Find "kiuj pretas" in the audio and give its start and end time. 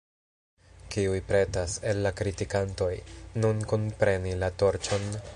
0.93-1.75